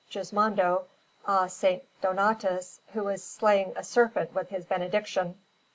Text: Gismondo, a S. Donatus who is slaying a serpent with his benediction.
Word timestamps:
Gismondo, 0.11 0.85
a 1.27 1.43
S. 1.43 1.63
Donatus 2.01 2.79
who 2.93 3.07
is 3.09 3.23
slaying 3.23 3.73
a 3.75 3.83
serpent 3.83 4.33
with 4.33 4.49
his 4.49 4.65
benediction. 4.65 5.35